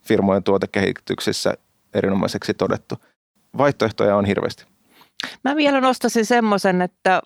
[0.02, 1.54] firmojen tuotekehityksessä
[1.94, 2.94] erinomaiseksi todettu.
[3.58, 4.64] Vaihtoehtoja on hirveästi.
[5.44, 7.22] Mä vielä nostaisin semmoisen, että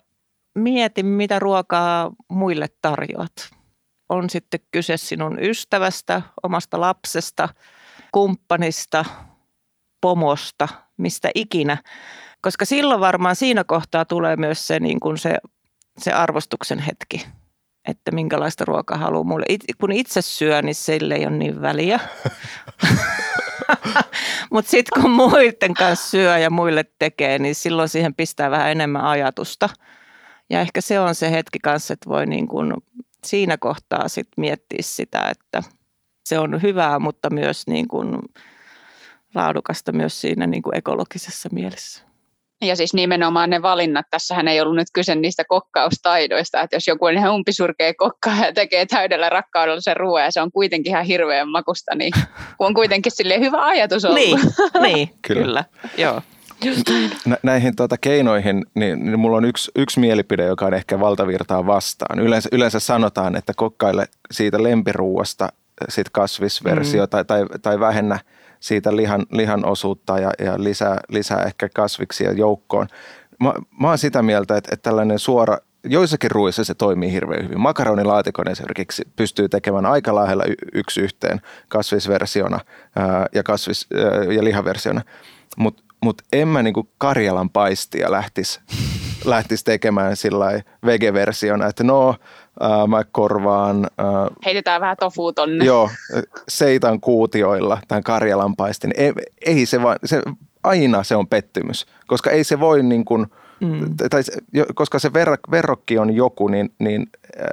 [0.55, 3.31] mieti mitä ruokaa muille tarjoat.
[4.09, 7.49] On sitten kyse sinun ystävästä, omasta lapsesta,
[8.11, 9.05] kumppanista,
[10.01, 11.77] pomosta, mistä ikinä.
[12.41, 15.37] Koska silloin varmaan siinä kohtaa tulee myös se, niin kuin se,
[15.97, 17.27] se arvostuksen hetki,
[17.89, 19.45] että minkälaista ruokaa haluaa mulle.
[19.49, 21.99] It, kun itse syö, niin sille ei ole niin väliä.
[24.51, 29.05] Mutta sitten kun muiden kanssa syö ja muille tekee, niin silloin siihen pistää vähän enemmän
[29.05, 29.69] ajatusta.
[30.49, 32.73] Ja ehkä se on se hetki kanssa, että voi niin kuin
[33.25, 35.63] siinä kohtaa sit miettiä sitä, että
[36.25, 38.17] se on hyvää, mutta myös niin kuin
[39.35, 42.08] laadukasta myös siinä niin kuin ekologisessa mielessä.
[42.61, 47.05] Ja siis nimenomaan ne valinnat, tässähän ei ollut nyt kyse niistä kokkaustaidoista, että jos joku
[47.05, 51.05] on ihan umpisurkea kokka ja tekee täydellä rakkaudella sen ruoan ja se on kuitenkin ihan
[51.05, 52.13] hirveän makusta, niin
[52.59, 54.19] on kuitenkin sille hyvä ajatus ollut.
[54.19, 54.39] Niin,
[54.81, 55.43] niin kyllä.
[55.43, 55.63] kyllä.
[55.97, 56.21] Joo.
[57.25, 61.65] Nä, näihin tuota, keinoihin, niin, niin mulla on yksi, yksi mielipide, joka on ehkä valtavirtaa
[61.65, 62.19] vastaan.
[62.19, 65.49] Yleensä, yleensä sanotaan, että kokkaille siitä lempiruuasta
[65.89, 67.09] sit kasvisversio mm.
[67.09, 68.19] tai, tai, tai vähennä–
[68.59, 72.87] siitä lihan, lihan osuutta ja, ja lisää, lisää ehkä kasviksia joukkoon.
[73.39, 77.59] Mä, mä oon sitä mieltä, että, että tällainen suora, joissakin ruuissa se toimii hirveän hyvin.
[77.59, 80.43] Makaronilaatikon esimerkiksi pystyy tekemään aika lähellä
[80.73, 82.59] yksi yhteen kasvisversiona
[82.95, 85.01] ää, ja, kasvis, ää, ja lihaversiona.
[85.57, 88.59] Mutta mut en mä niinku Karjalan paistia lähtisi
[89.25, 92.15] lähtis tekemään sillä vegeversiona, että no
[92.59, 93.87] ää, mä korvaan...
[93.97, 95.65] Ää, Heitetään vähän tofu tonne.
[95.65, 95.89] Joo,
[96.47, 98.93] seitan kuutioilla tämän Karjalan paistin.
[98.97, 99.13] Ei,
[99.45, 100.21] ei se vaan, se,
[100.63, 103.27] aina se on pettymys, koska ei se voi niin kuin,
[103.59, 103.95] mm.
[104.09, 104.21] tai,
[104.75, 107.07] koska se ver, verrokki on joku, niin, niin,
[107.39, 107.45] äh,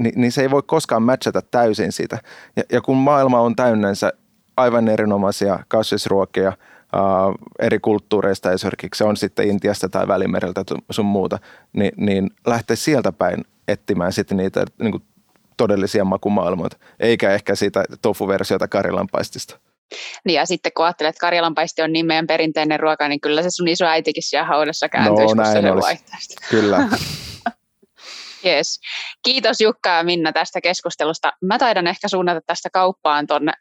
[0.00, 2.18] niin, niin se ei voi koskaan matchata täysin sitä.
[2.56, 4.12] Ja, ja kun maailma on täynnänsä
[4.56, 6.52] aivan erinomaisia kasvisruokia–
[7.58, 11.38] eri kulttuureista esimerkiksi, se on sitten Intiasta tai Välimereltä sun muuta,
[11.72, 15.02] niin, niin lähtee sieltä päin etsimään sitten niitä niin kuin
[15.56, 19.58] todellisia makumaailmoita, eikä ehkä sitä tofu-versiota Karjalanpaistista.
[20.24, 23.50] Niin ja sitten kun ajattelet, että Karjalanpaisti on niin meidän perinteinen ruoka, niin kyllä se
[23.50, 25.62] sun iso äitikin siellä haudassa kääntyisi, no, näin
[26.20, 26.88] se Kyllä.
[28.44, 28.80] Yes.
[29.24, 31.32] Kiitos Jukka ja Minna tästä keskustelusta.
[31.42, 33.52] Mä taidan ehkä suunnata tästä kauppaan tuonne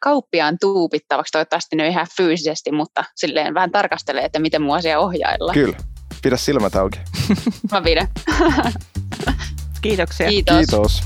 [0.00, 5.52] kauppiaan tuupittavaksi, toivottavasti ne ihan fyysisesti, mutta silleen vähän tarkastelee, että miten mua siellä ohjailla.
[5.52, 5.76] Kyllä,
[6.22, 6.98] pidä silmät auki.
[7.72, 8.08] Mä pidän.
[9.82, 10.28] Kiitoksia.
[10.28, 10.56] Kiitos.
[10.56, 11.02] Kiitos.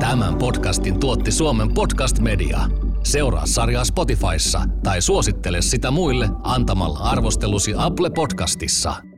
[0.00, 2.58] Tämän podcastin tuotti Suomen Podcast Media.
[3.12, 9.11] Seuraa sarjaa Spotifyssa tai suosittele sitä muille antamalla arvostelusi Apple Podcastissa.